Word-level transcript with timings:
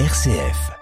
RCF. 0.00 0.72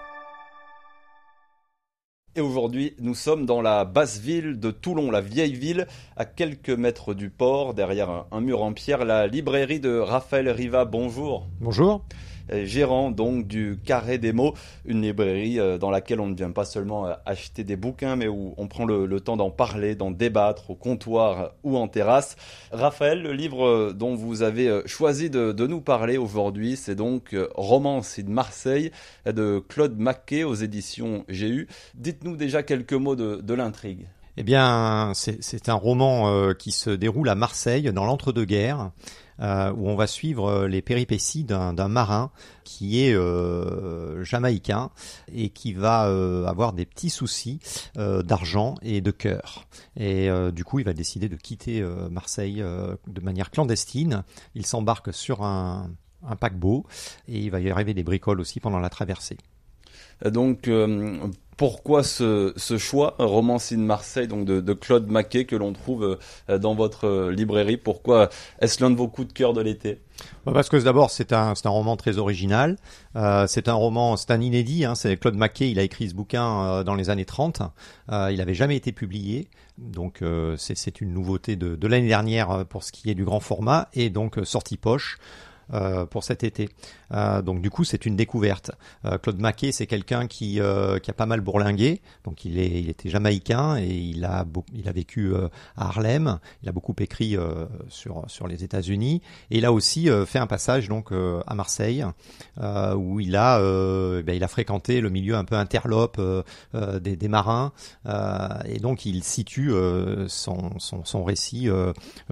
Et 2.35 2.41
aujourd'hui, 2.41 2.95
nous 2.99 3.13
sommes 3.13 3.45
dans 3.45 3.61
la 3.61 3.85
basse 3.85 4.19
ville 4.19 4.59
de 4.59 4.71
Toulon, 4.71 5.11
la 5.11 5.21
vieille 5.21 5.53
ville, 5.53 5.85
à 6.17 6.25
quelques 6.25 6.71
mètres 6.71 7.13
du 7.13 7.29
port, 7.29 7.75
derrière 7.75 8.09
un, 8.09 8.25
un 8.31 8.41
mur 8.41 8.63
en 8.63 8.73
pierre, 8.73 9.05
la 9.05 9.27
librairie 9.27 9.79
de 9.79 9.99
Raphaël 9.99 10.49
Riva. 10.49 10.85
Bonjour. 10.85 11.45
Bonjour. 11.61 12.03
Euh, 12.51 12.65
gérant 12.65 13.11
donc 13.11 13.47
du 13.47 13.79
Carré 13.85 14.17
des 14.17 14.33
mots, 14.33 14.53
une 14.85 15.01
librairie 15.01 15.59
euh, 15.59 15.77
dans 15.77 15.89
laquelle 15.89 16.19
on 16.19 16.27
ne 16.27 16.35
vient 16.35 16.51
pas 16.51 16.65
seulement 16.65 17.07
euh, 17.07 17.13
acheter 17.25 17.63
des 17.63 17.75
bouquins, 17.75 18.15
mais 18.15 18.27
où 18.27 18.53
on 18.57 18.67
prend 18.67 18.85
le, 18.85 19.19
temps 19.21 19.37
d'en 19.37 19.51
parler, 19.51 19.95
d'en 19.95 20.11
débattre 20.11 20.71
au 20.71 20.75
comptoir 20.75 21.53
ou 21.63 21.77
en 21.77 21.87
terrasse. 21.87 22.35
Raphaël, 22.71 23.21
le 23.21 23.31
livre 23.31 23.93
dont 23.93 24.15
vous 24.15 24.41
avez 24.41 24.81
choisi 24.85 25.29
de, 25.29 25.53
nous 25.65 25.81
parler 25.81 26.17
aujourd'hui, 26.17 26.75
c'est 26.75 26.95
donc 26.95 27.35
Romance 27.55 28.19
de 28.19 28.29
Marseille 28.29 28.91
de 29.25 29.63
Claude 29.69 29.97
Maquet 29.97 30.43
aux 30.43 30.55
éditions 30.55 31.23
GU. 31.29 31.67
Dites-nous 31.95 32.35
déjà 32.35 32.63
quelques 32.63 32.93
mots 32.93 33.15
de 33.15 33.53
l'intrigue. 33.53 34.07
Eh 34.35 34.43
bien, 34.43 35.11
c'est 35.13 35.69
un 35.69 35.75
roman 35.75 36.29
euh, 36.29 36.53
qui 36.53 36.71
se 36.71 36.89
déroule 36.89 37.29
à 37.29 37.35
Marseille 37.35 37.91
dans 37.93 38.03
l'entre-deux-guerres, 38.03 38.91
euh, 39.39 39.71
où 39.73 39.89
on 39.89 39.95
va 39.95 40.07
suivre 40.07 40.47
euh, 40.47 40.67
les 40.67 40.81
péripéties 40.81 41.43
d'un 41.43 41.87
marin 41.87 42.31
qui 42.63 43.03
est 43.03 43.13
euh, 43.13 44.23
jamaïcain 44.23 44.89
et 45.31 45.49
qui 45.49 45.73
va 45.73 46.07
euh, 46.07 46.45
avoir 46.45 46.73
des 46.73 46.85
petits 46.85 47.11
soucis 47.11 47.59
d'argent 47.95 48.75
et 48.81 49.01
de 49.01 49.11
cœur. 49.11 49.65
Et 49.97 50.29
du 50.51 50.63
coup, 50.63 50.79
il 50.79 50.85
va 50.85 50.93
décider 50.93 51.29
de 51.29 51.35
quitter 51.35 51.83
Marseille 52.09 52.63
de 53.07 53.21
manière 53.21 53.51
clandestine. 53.51 54.23
Il 54.55 54.65
s'embarque 54.65 55.13
sur 55.13 55.43
un, 55.43 55.91
un 56.27 56.35
paquebot 56.35 56.85
et 57.27 57.39
il 57.39 57.51
va 57.51 57.59
y 57.59 57.69
arriver 57.69 57.93
des 57.93 58.03
bricoles 58.03 58.39
aussi 58.39 58.59
pendant 58.59 58.79
la 58.79 58.89
traversée. 58.89 59.37
Donc, 60.25 60.69
pourquoi 61.57 62.03
ce, 62.03 62.53
ce 62.55 62.77
choix, 62.77 63.15
Romancine 63.19 63.83
Marseille, 63.85 64.27
donc 64.27 64.45
de, 64.45 64.61
de 64.61 64.73
Claude 64.73 65.07
Maquet, 65.07 65.45
que 65.45 65.55
l'on 65.55 65.73
trouve 65.73 66.17
euh, 66.49 66.57
dans 66.57 66.75
votre 66.75 67.07
euh, 67.07 67.31
librairie? 67.31 67.77
Pourquoi 67.77 68.29
est-ce 68.59 68.81
l'un 68.83 68.89
de 68.89 68.95
vos 68.95 69.07
coups 69.07 69.27
de 69.27 69.33
cœur 69.33 69.53
de 69.53 69.61
l'été? 69.61 69.99
Bah, 70.45 70.51
parce 70.53 70.69
que 70.69 70.77
d'abord 70.77 71.09
c'est 71.09 71.33
un 71.33 71.55
c'est 71.55 71.65
un 71.65 71.71
roman 71.71 71.97
très 71.97 72.17
original, 72.17 72.77
euh, 73.15 73.45
c'est 73.47 73.67
un 73.67 73.73
roman 73.73 74.15
c'est 74.15 74.31
un 74.31 74.41
inédit, 74.41 74.85
hein, 74.85 74.95
c'est 74.95 75.17
Claude 75.17 75.35
Maquet, 75.35 75.71
il 75.71 75.79
a 75.79 75.83
écrit 75.83 76.09
ce 76.09 76.13
bouquin 76.15 76.65
euh, 76.65 76.83
dans 76.83 76.95
les 76.95 77.09
années 77.09 77.25
30, 77.25 77.61
euh, 78.11 78.29
il 78.31 78.37
n'avait 78.37 78.53
jamais 78.53 78.75
été 78.75 78.91
publié, 78.91 79.47
donc 79.77 80.21
euh, 80.21 80.55
c'est 80.57 80.77
c'est 80.77 81.01
une 81.01 81.13
nouveauté 81.13 81.55
de, 81.55 81.75
de 81.75 81.87
l'année 81.87 82.07
dernière 82.07 82.65
pour 82.67 82.83
ce 82.83 82.91
qui 82.91 83.09
est 83.09 83.15
du 83.15 83.25
grand 83.25 83.39
format. 83.39 83.89
Et 83.93 84.09
donc 84.09 84.39
sortie 84.43 84.77
poche. 84.77 85.17
Euh, 85.73 86.05
pour 86.05 86.23
cet 86.23 86.43
été. 86.43 86.69
Euh, 87.13 87.41
donc 87.41 87.61
du 87.61 87.71
coup, 87.71 87.83
c'est 87.83 88.05
une 88.05 88.15
découverte. 88.15 88.71
Euh, 89.05 89.17
Claude 89.17 89.39
Maquet, 89.39 89.71
c'est 89.71 89.87
quelqu'un 89.87 90.27
qui, 90.27 90.53
qui 90.53 90.59
a 91.11 91.13
pas 91.15 91.25
mal 91.25 91.41
bourlingué. 91.41 92.01
Donc 92.25 92.45
il, 92.45 92.59
est, 92.59 92.81
il 92.81 92.89
était 92.89 93.09
jamaïcain 93.09 93.77
et 93.77 93.87
il 93.87 94.23
a, 94.23 94.45
il 94.73 94.87
a 94.87 94.91
vécu 94.91 95.33
à 95.75 95.87
Harlem. 95.87 96.39
Il 96.61 96.69
a 96.69 96.71
beaucoup 96.71 96.93
écrit 96.99 97.35
sur, 97.89 98.23
sur 98.27 98.47
les 98.47 98.63
États-Unis. 98.63 99.21
Et 99.49 99.57
il 99.57 99.65
a 99.65 99.73
aussi 99.73 100.09
fait 100.25 100.39
un 100.39 100.47
passage 100.47 100.89
donc 100.89 101.11
à 101.11 101.55
Marseille 101.55 102.05
où 102.57 103.19
il 103.19 103.35
a, 103.35 103.59
ben, 104.21 104.35
il 104.35 104.43
a 104.43 104.47
fréquenté 104.47 105.01
le 105.01 105.09
milieu 105.09 105.35
un 105.35 105.45
peu 105.45 105.55
interlope 105.55 106.21
des, 106.73 107.15
des, 107.15 107.27
marins. 107.27 107.71
et 108.65 108.79
donc 108.79 109.05
il 109.05 109.23
situe 109.23 109.71
son, 110.27 110.79
son, 110.79 111.05
son, 111.05 111.23
récit 111.23 111.69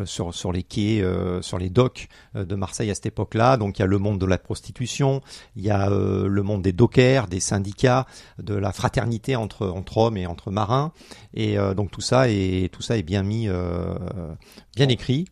sur, 0.06 0.34
sur 0.34 0.52
les 0.52 0.64
quais, 0.64 1.03
sur 1.42 1.58
les 1.58 1.69
docks 1.69 2.08
de 2.36 2.56
Marseille 2.56 2.92
à 2.92 2.95
cette 2.95 3.08
époque 3.08 3.30
là. 3.33 3.57
Donc 3.57 3.79
il 3.79 3.81
y 3.81 3.83
a 3.83 3.87
le 3.87 3.97
monde 3.97 4.19
de 4.19 4.25
la 4.25 4.37
prostitution, 4.37 5.21
il 5.55 5.63
y 5.63 5.69
a 5.69 5.89
euh, 5.89 6.27
le 6.27 6.43
monde 6.43 6.61
des 6.61 6.73
dockers, 6.73 7.27
des 7.27 7.39
syndicats, 7.39 8.05
de 8.39 8.55
la 8.55 8.71
fraternité 8.71 9.35
entre 9.35 9.67
entre 9.67 9.97
hommes 9.97 10.17
et 10.17 10.27
entre 10.27 10.51
marins. 10.51 10.91
Et 11.33 11.57
euh, 11.57 11.73
donc 11.73 11.91
tout 11.91 12.01
ça 12.01 12.29
est 12.29 12.71
tout 12.71 12.81
ça 12.81 12.97
est 12.97 13.03
bien 13.03 13.23
mis, 13.23 13.47
euh, 13.47 13.95
bien 14.75 14.89
écrit 14.89 15.25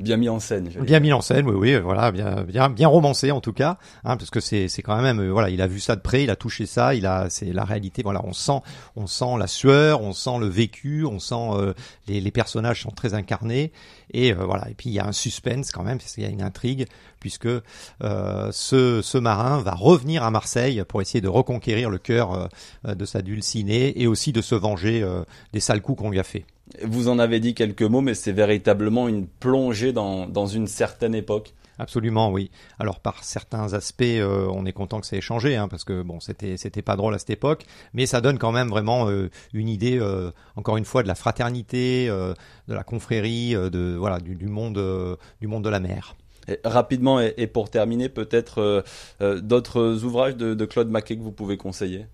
bien 0.00 0.16
mis 0.16 0.28
en 0.28 0.40
scène. 0.40 0.68
Bien 0.68 1.00
mis 1.00 1.12
en 1.12 1.20
scène, 1.20 1.46
oui, 1.48 1.54
oui, 1.54 1.80
voilà, 1.80 2.10
bien, 2.10 2.42
bien, 2.42 2.68
bien 2.68 2.88
romancé 2.88 3.30
en 3.30 3.40
tout 3.40 3.52
cas, 3.52 3.78
hein, 4.04 4.16
parce 4.16 4.30
que 4.30 4.40
c'est, 4.40 4.68
c'est 4.68 4.82
quand 4.82 5.00
même, 5.00 5.26
voilà, 5.28 5.50
il 5.50 5.60
a 5.62 5.66
vu 5.66 5.80
ça 5.80 5.96
de 5.96 6.00
près, 6.00 6.24
il 6.24 6.30
a 6.30 6.36
touché 6.36 6.66
ça, 6.66 6.94
il 6.94 7.06
a, 7.06 7.28
c'est 7.30 7.52
la 7.52 7.64
réalité, 7.64 8.02
voilà, 8.02 8.20
on 8.24 8.32
sent, 8.32 8.60
on 8.96 9.06
sent 9.06 9.36
la 9.38 9.46
sueur, 9.46 10.02
on 10.02 10.12
sent 10.12 10.38
le 10.40 10.46
vécu, 10.46 11.04
on 11.04 11.18
sent 11.18 11.74
les, 12.08 12.20
les 12.20 12.30
personnages 12.30 12.82
sont 12.82 12.90
très 12.90 13.14
incarnés, 13.14 13.72
et 14.12 14.32
euh, 14.32 14.44
voilà. 14.44 14.68
Et 14.70 14.74
puis 14.74 14.90
il 14.90 14.92
y 14.92 14.98
a 14.98 15.06
un 15.06 15.12
suspense 15.12 15.70
quand 15.72 15.82
même, 15.82 15.98
parce 15.98 16.14
qu'il 16.14 16.24
y 16.24 16.26
a 16.26 16.30
une 16.30 16.42
intrigue, 16.42 16.86
puisque 17.20 17.46
euh, 17.46 18.48
ce, 18.52 19.02
ce 19.02 19.18
marin 19.18 19.60
va 19.60 19.72
revenir 19.72 20.22
à 20.22 20.30
Marseille 20.30 20.82
pour 20.88 21.02
essayer 21.02 21.20
de 21.20 21.28
reconquérir 21.28 21.90
le 21.90 21.98
cœur 21.98 22.48
euh, 22.86 22.94
de 22.94 23.04
sa 23.04 23.22
dulcinée 23.22 24.00
et 24.00 24.06
aussi 24.06 24.32
de 24.32 24.40
se 24.40 24.54
venger 24.54 25.06
des 25.52 25.60
sales 25.60 25.82
coups 25.82 26.00
qu'on 26.00 26.10
lui 26.10 26.18
a 26.18 26.24
fait. 26.24 26.44
Vous 26.82 27.08
en 27.08 27.18
avez 27.18 27.40
dit 27.40 27.54
quelques 27.54 27.82
mots, 27.82 28.00
mais 28.00 28.14
c'est 28.14 28.32
véritablement 28.32 29.08
une 29.08 29.26
plongée 29.26 29.92
dans, 29.92 30.26
dans 30.26 30.46
une 30.46 30.66
certaine 30.66 31.14
époque. 31.14 31.54
Absolument, 31.80 32.30
oui. 32.30 32.50
Alors 32.78 33.00
par 33.00 33.24
certains 33.24 33.72
aspects, 33.72 34.02
euh, 34.02 34.46
on 34.52 34.66
est 34.66 34.72
content 34.72 35.00
que 35.00 35.06
ça 35.06 35.16
ait 35.16 35.22
changé, 35.22 35.56
hein, 35.56 35.66
parce 35.66 35.84
que 35.84 36.02
bon, 36.02 36.20
c'était 36.20 36.58
c'était 36.58 36.82
pas 36.82 36.94
drôle 36.94 37.14
à 37.14 37.18
cette 37.18 37.30
époque, 37.30 37.64
mais 37.94 38.04
ça 38.04 38.20
donne 38.20 38.38
quand 38.38 38.52
même 38.52 38.68
vraiment 38.68 39.08
euh, 39.08 39.30
une 39.54 39.68
idée, 39.68 39.98
euh, 39.98 40.30
encore 40.56 40.76
une 40.76 40.84
fois, 40.84 41.02
de 41.02 41.08
la 41.08 41.14
fraternité, 41.14 42.06
de 42.08 42.74
la 42.74 42.84
confrérie, 42.84 43.54
de 43.54 43.96
voilà, 43.98 44.20
du, 44.20 44.34
du 44.34 44.46
monde 44.46 45.18
du 45.40 45.46
monde 45.46 45.64
de 45.64 45.70
la 45.70 45.80
mer. 45.80 46.16
Et 46.48 46.60
rapidement 46.64 47.18
et, 47.20 47.46
pour 47.46 47.70
terminer, 47.70 48.10
peut-être 48.10 48.84
d'autres 49.20 50.04
ouvrages 50.04 50.36
de, 50.36 50.52
de 50.52 50.64
Claude 50.66 50.90
Maquet 50.90 51.16
que 51.16 51.22
vous 51.22 51.32
pouvez 51.32 51.56
conseiller? 51.56 52.06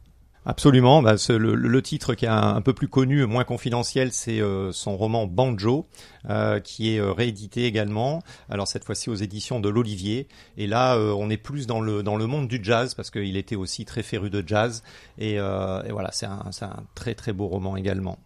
Absolument. 0.48 1.02
Bah, 1.02 1.16
le, 1.28 1.56
le, 1.56 1.82
titre 1.82 2.14
qui 2.14 2.24
est 2.24 2.28
un, 2.28 2.60
peu 2.62 2.72
plus 2.72 2.86
connu, 2.86 3.26
moins 3.26 3.42
confidentiel, 3.42 4.12
c'est 4.12 4.40
euh, 4.40 4.70
son 4.70 4.96
roman 4.96 5.26
Banjo, 5.26 5.86
euh, 6.30 6.60
qui 6.60 6.94
est 6.94 7.00
euh, 7.00 7.10
réédité 7.10 7.64
également. 7.64 8.22
Alors 8.48 8.68
cette 8.68 8.84
fois-ci 8.84 9.10
aux 9.10 9.16
éditions 9.16 9.58
de 9.58 9.68
l'Olivier. 9.68 10.28
Et 10.56 10.68
là, 10.68 10.96
on 10.98 11.30
est 11.30 11.36
plus 11.36 11.66
dans 11.66 11.80
le 11.80 12.04
dans 12.04 12.16
le 12.16 12.26
monde 12.26 12.46
du 12.46 12.60
jazz 12.62 12.94
parce 12.94 13.10
qu'il 13.10 13.36
était 13.36 13.56
aussi 13.56 13.84
très 13.84 14.04
féru 14.04 14.30
de 14.30 14.44
jazz. 14.46 14.84
Et, 15.18 15.34
et 15.34 15.90
voilà, 15.90 16.10
c'est 16.12 16.26
un, 16.26 16.50
un 16.60 16.82
très 16.94 17.14
très 17.14 17.32
beau 17.32 17.48
roman 17.48 17.76
également. 17.76 18.18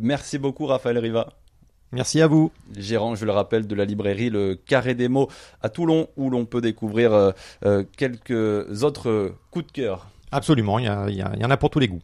Merci 0.00 0.38
beaucoup, 0.38 0.66
Raphaël 0.66 0.98
Riva. 0.98 1.34
Merci 1.92 2.20
à 2.20 2.26
vous. 2.26 2.50
Gérant, 2.76 3.14
je 3.14 3.24
le 3.24 3.32
rappelle, 3.32 3.66
de 3.66 3.74
la 3.76 3.84
librairie 3.84 4.28
Le 4.28 4.56
Carré 4.56 4.94
des 4.94 5.08
mots 5.08 5.28
à 5.62 5.68
Toulon, 5.68 6.08
où 6.16 6.30
l'on 6.30 6.46
peut 6.46 6.60
découvrir 6.60 7.32
quelques 7.96 8.82
autres 8.82 9.34
coups 9.52 9.66
de 9.66 9.72
cœur. 9.72 10.08
Absolument, 10.30 10.78
il 10.78 10.86
y, 10.86 11.44
en 11.44 11.50
a 11.50 11.56
pour 11.56 11.70
tous 11.70 11.78
les 11.78 11.88
goûts. 11.88 12.02